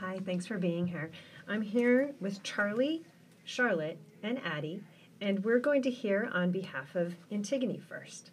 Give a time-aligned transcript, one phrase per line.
[0.00, 1.10] Hi, thanks for being here.
[1.46, 3.00] I'm here with Charleigh,
[3.44, 4.82] Charlotte, and Addy,
[5.20, 8.30] and we're going to hear on behalf of Antigone first.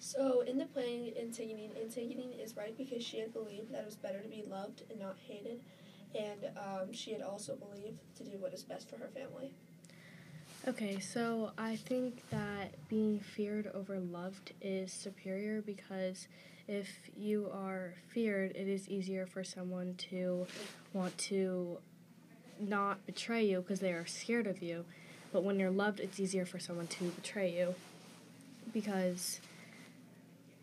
[0.00, 3.94] So, in the playing Antigone, Antigone is right because she had believed that it was
[3.94, 5.60] better to be loved and not hated,
[6.18, 9.52] and um, she had also believed to do what is best for her family.
[10.66, 16.26] Okay, so I think that being feared over loved is superior because
[16.68, 20.46] if you are feared, it is easier for someone to
[20.92, 21.78] want to
[22.60, 24.84] not betray you because they are scared of you.
[25.32, 27.74] But when you're loved, it's easier for someone to betray you
[28.72, 29.40] because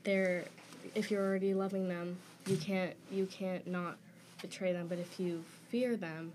[0.04, 0.46] they're
[0.94, 3.98] if you're already loving them, you can't you can't not
[4.42, 4.88] betray them.
[4.88, 6.34] But if you fear them,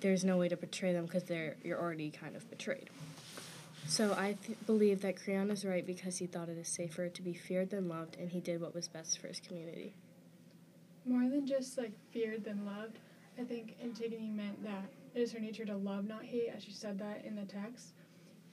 [0.00, 2.90] there's no way to betray them because they're you're already kind of betrayed.
[3.86, 7.22] So I th- believe that Creon is right because he thought it is safer to
[7.22, 9.92] be feared than loved, and he did what was best for his community.
[11.04, 12.98] More than just like feared than loved,
[13.38, 14.84] I think Antigone meant that
[15.14, 17.88] it is her nature to love, not hate, as she said that in the text.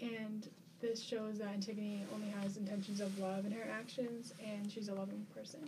[0.02, 0.48] And
[0.82, 4.94] this shows that Antigone only has intentions of love in her actions, and she's a
[4.94, 5.60] loving person.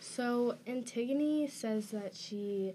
[0.00, 2.74] So Antigone says that she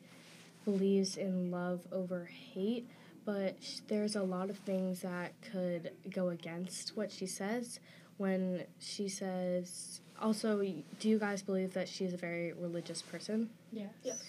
[0.66, 2.88] believes in love over hate,
[3.26, 7.80] but sh- there's a lot of things that could go against what she says
[8.18, 10.02] when she says.
[10.22, 10.62] Also,
[11.00, 13.50] do you guys believe that she's a very religious person?
[13.72, 13.90] Yes.
[14.04, 14.24] Yes.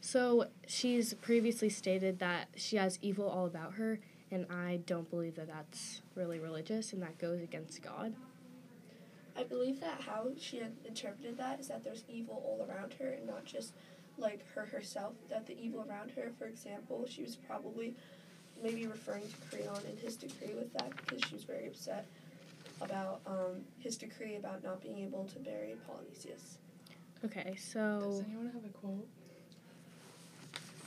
[0.00, 3.98] So she's previously stated that she has evil all about her,
[4.30, 8.14] and I don't believe that that's really religious and that goes against God.
[9.38, 13.10] I believe that how she had interpreted that is that there's evil all around her
[13.10, 13.74] and not just
[14.16, 15.14] like her herself.
[15.28, 17.94] That the evil around her, for example, she was probably
[18.62, 22.06] maybe referring to Creon and his decree with that because she was very upset
[22.80, 26.56] about um, his decree about not being able to bury Polynices.
[27.24, 28.00] Okay, so.
[28.00, 29.08] Does so anyone have a quote?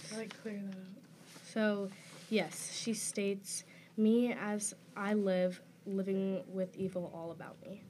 [0.09, 1.44] To, like clear that up.
[1.53, 1.89] so
[2.30, 3.64] yes, she states,
[3.98, 7.83] "Me as I live, living with evil all about me."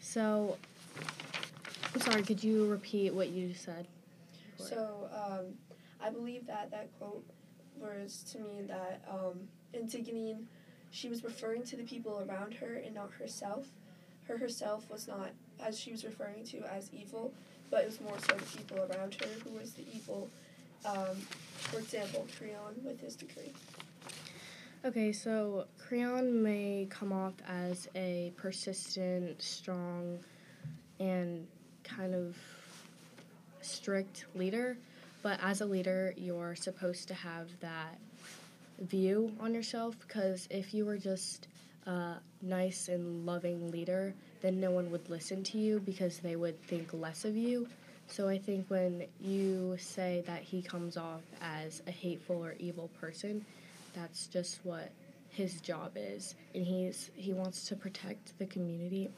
[0.00, 0.56] So,
[1.94, 2.22] I'm sorry.
[2.22, 3.86] Could you repeat what you said?
[4.58, 4.66] before?
[4.68, 5.46] So um,
[6.00, 7.24] I believe that that quote
[7.80, 10.36] was to mean that um, Antigone,
[10.90, 13.66] she was referring to the people around her and not herself.
[14.26, 15.30] Her herself was not,
[15.60, 17.32] as she was referring to, as evil,
[17.70, 20.28] but it was more so the people around her who was the evil.
[20.84, 21.16] Um,
[21.56, 23.52] for example, Creon with his decree.
[24.84, 30.18] Okay, so Creon may come off as a persistent, strong,
[31.00, 31.46] and
[31.82, 32.36] kind of
[33.60, 34.78] strict leader,
[35.28, 37.98] but as a leader, you're supposed to have that
[38.80, 41.48] view on yourself because if you were just
[41.84, 46.58] a nice and loving leader, then no one would listen to you because they would
[46.62, 47.68] think less of you.
[48.06, 52.88] So I think when you say that he comes off as a hateful or evil
[52.98, 53.44] person,
[53.92, 54.90] that's just what
[55.28, 59.10] his job is and he's he wants to protect the community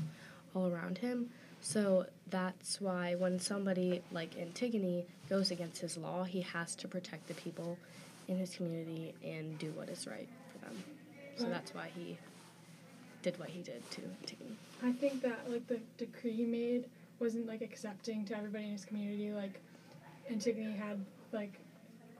[0.54, 1.28] all around him
[1.60, 7.26] so that's why when somebody like antigone goes against his law he has to protect
[7.28, 7.76] the people
[8.28, 10.82] in his community and do what is right for them
[11.36, 12.16] so that's why he
[13.22, 16.86] did what he did to antigone I think that like the decree he made
[17.18, 19.30] wasn't like accepting to everybody in his community.
[19.32, 19.60] Like
[20.30, 21.52] Antigone had like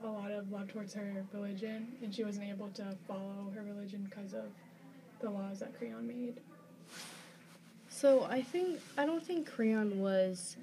[0.03, 4.07] a lot of love towards her religion, and she wasn't able to follow her religion
[4.09, 4.45] because of
[5.21, 6.39] the laws that Creon made.
[8.01, 10.57] So I think I don't think Creon was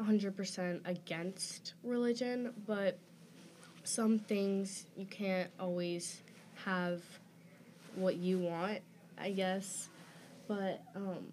[0.00, 2.96] 100% against religion, but
[3.82, 6.22] some things you can't always
[6.64, 7.02] have
[7.96, 8.78] what you want,
[9.18, 9.88] I guess.
[10.46, 11.32] But um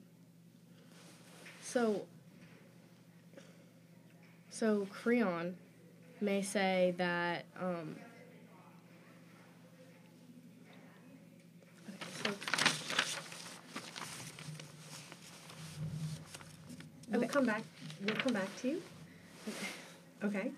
[1.62, 2.08] so
[4.50, 5.56] so Creon
[6.22, 7.96] may say that um
[11.88, 12.32] okay, so
[17.12, 17.64] We'll come back.
[18.06, 18.82] We'll come back to you.
[20.24, 20.52] Okay.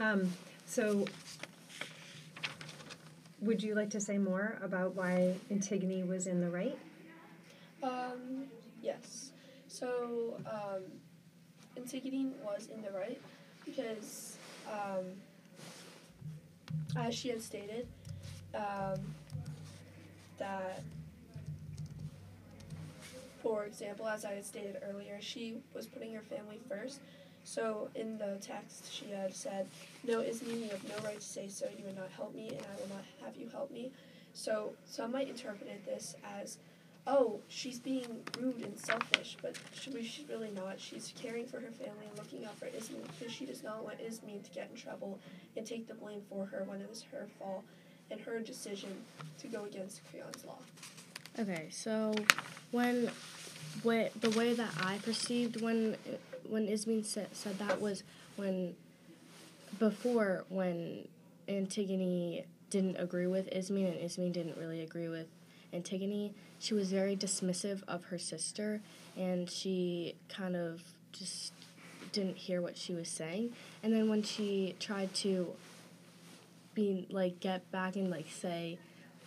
[0.00, 0.32] Um,
[0.66, 1.04] so,
[3.40, 6.78] would you like to say more about why Antigone was in the right?
[7.82, 8.44] Um,
[8.82, 9.30] yes.
[9.68, 10.82] So, um,
[11.76, 13.20] Antigone was in the right
[13.64, 14.36] because,
[14.70, 15.04] um,
[16.96, 17.86] as she had stated,
[18.54, 18.98] um,
[20.38, 20.82] that,
[23.42, 27.00] for example, as I had stated earlier, she was putting her family first.
[27.42, 29.66] So, in the text, she had said,
[30.06, 31.66] No, Ismene, you have no right to say so.
[31.76, 33.90] You would not help me, and I will not have you help me.
[34.34, 36.58] So, some might interpret this as
[37.06, 40.78] oh, she's being rude and selfish, but she, she's really not.
[40.78, 44.00] She's caring for her family and looking out for Ismene because she does not want
[44.00, 45.18] Ismene to get in trouble
[45.56, 47.64] and take the blame for her when it was her fault
[48.10, 48.90] and her decision
[49.38, 50.58] to go against Creon's law.
[51.38, 52.14] Okay, so
[52.70, 53.10] when
[53.82, 55.96] what the way that I perceived when
[56.48, 58.02] when Ismene said, said that was
[58.36, 58.74] when
[59.78, 61.06] before when
[61.48, 65.26] Antigone didn't agree with Ismene and Ismene didn't really agree with
[65.72, 68.80] Antigone, she was very dismissive of her sister
[69.16, 71.52] and she kind of just
[72.12, 73.52] didn't hear what she was saying.
[73.82, 75.52] And then when she tried to
[76.74, 78.78] be like get back and like say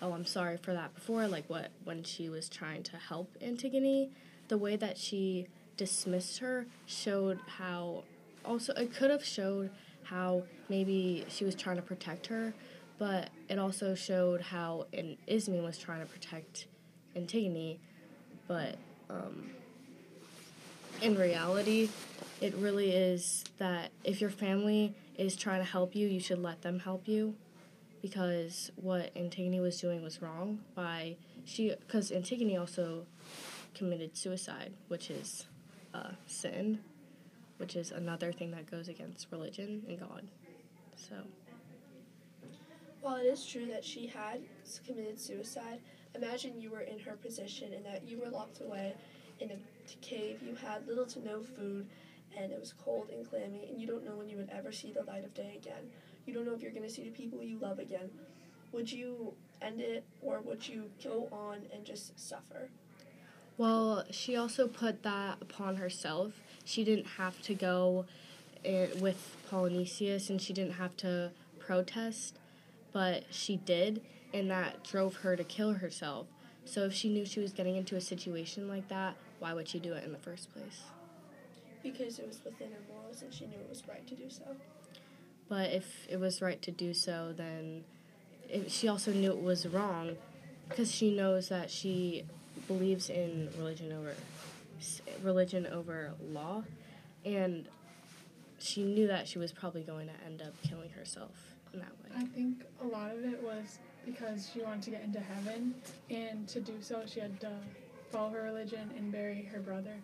[0.04, 4.10] oh, I'm sorry for that before, like what when she was trying to help Antigone,
[4.50, 5.48] the way that she
[5.78, 8.04] dismissed her showed how
[8.46, 9.72] also it could have showed
[10.04, 12.54] how maybe she was trying to protect her,
[13.00, 16.68] but it also showed how in Ismene was trying to protect
[17.16, 17.80] Antigone,
[18.46, 18.76] but
[19.10, 19.52] um,
[21.02, 21.90] in reality,
[22.42, 26.62] it really is that if your family is trying to help you, you should let
[26.62, 27.36] them help you
[28.04, 31.16] because what Antigone was doing was wrong by
[31.46, 33.06] she because Antigone also
[33.74, 35.48] committed suicide, which is
[35.94, 36.80] a sin,
[37.58, 40.28] which is another thing that goes against religion and God.
[40.96, 41.16] So.
[43.02, 44.42] While it is true that she had
[44.86, 45.80] committed suicide,
[46.14, 48.94] imagine you were in her position and that you were locked away
[49.40, 49.56] in a
[50.02, 50.42] cave.
[50.46, 51.88] You had little to no food,
[52.38, 54.92] and it was cold and clammy, and you don't know when you would ever see
[54.92, 55.90] the light of day again
[56.26, 58.10] you don't know if you're going to see the people you love again.
[58.72, 62.70] Would you end it or would you go on and just suffer?
[63.58, 66.34] Well, she also put that upon herself.
[66.66, 68.06] She didn't have to go
[68.64, 72.40] in, with Polynices and she didn't have to protest,
[72.92, 74.02] but she did,
[74.34, 76.28] and that drove her to kill herself.
[76.66, 79.80] So if she knew she was getting into a situation like that, why would she
[79.80, 80.82] do it in the first place?
[81.84, 84.56] Because it was within her morals and she knew it was right to do so.
[85.50, 87.84] But if it was right to do so, then
[88.50, 90.16] it, she also knew it was wrong
[90.70, 92.24] because she knows that she
[92.68, 94.16] believes in religion over
[95.22, 96.64] religion over law,
[97.26, 97.68] and
[98.60, 102.10] she knew that she was probably going to end up killing herself in that way.
[102.18, 105.74] I think a lot of it was because she wanted to get into heaven,
[106.10, 107.52] and to do so, she had to
[108.12, 109.96] follow her religion and bury her brother.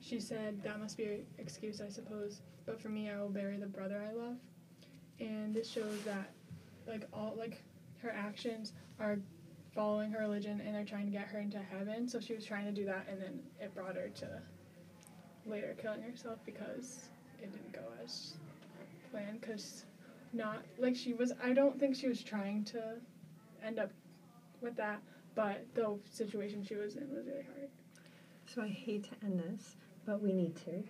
[0.00, 3.56] She said that must be an excuse, I suppose, but for me, I will bury
[3.56, 4.36] the brother I love
[5.48, 6.30] and this shows that
[6.86, 7.62] like all like
[8.02, 9.18] her actions are
[9.74, 12.06] following her religion and they're trying to get her into heaven.
[12.06, 14.42] So she was trying to do that and then it brought her to
[15.46, 17.08] later killing herself because
[17.42, 18.34] it didn't go as
[19.10, 19.40] planned.
[19.40, 19.86] Because
[20.34, 22.96] not like she was i don't think she was trying to
[23.64, 23.90] end up
[24.60, 25.00] with that
[25.34, 27.70] but the situation she was in was really hard.
[28.44, 30.84] So i hate to end this but we need to.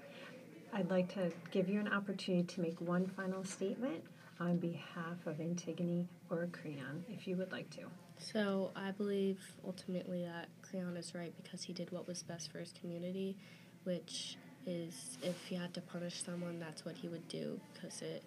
[0.73, 4.03] I'd like to give you an opportunity to make one final statement
[4.41, 7.83] on behalf of Antigone or Creon, if you would like to.
[8.19, 12.59] So I believe ultimately that Creon is right because he did what was best for
[12.59, 13.37] his community,
[13.85, 14.37] which
[14.67, 18.23] is if he had to punish someone, that's what he would do because it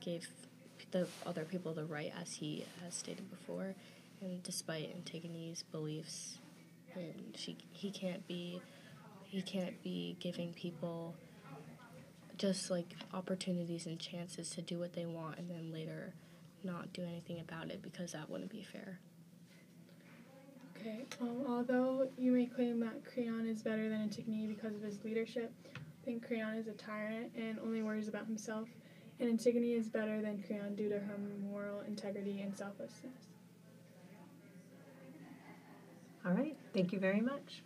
[0.00, 0.28] gave
[0.90, 3.74] the other people the right, as he has stated before.
[4.20, 6.38] And despite Antigone's beliefs,
[6.94, 8.60] and she he can't be
[9.24, 11.14] he can't be giving people
[12.38, 16.14] just like opportunities and chances to do what they want and then later
[16.62, 18.98] not do anything about it because that wouldn't be fair.
[20.78, 25.02] Okay, um, although you may claim that Creon is better than Antigone because of his
[25.04, 28.68] leadership, I think Creon is a tyrant and only worries about himself,
[29.18, 31.18] and Antigone is better than Creon due to her
[31.50, 33.28] moral integrity and selflessness.
[36.24, 37.62] All right, thank you very much.